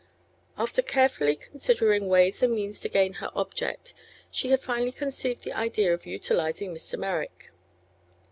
After 0.57 0.81
carefully 0.81 1.35
considering 1.35 2.07
ways 2.07 2.41
and 2.41 2.55
means 2.55 2.79
to 2.79 2.89
gain 2.89 3.13
her 3.21 3.29
object 3.35 3.93
she 4.31 4.49
had 4.49 4.59
finally 4.59 4.91
conceived 4.91 5.43
the 5.43 5.53
idea 5.53 5.93
of 5.93 6.07
utilizing 6.07 6.73
Mr. 6.73 6.97
Merrick. 6.97 7.51